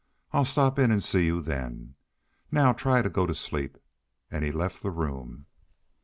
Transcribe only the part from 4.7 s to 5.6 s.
the room.